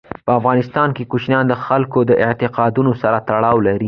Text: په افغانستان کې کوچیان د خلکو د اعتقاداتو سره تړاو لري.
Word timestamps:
په 0.25 0.31
افغانستان 0.39 0.89
کې 0.95 1.09
کوچیان 1.11 1.45
د 1.47 1.53
خلکو 1.65 1.99
د 2.09 2.11
اعتقاداتو 2.25 2.91
سره 3.03 3.17
تړاو 3.27 3.57
لري. 3.65 3.79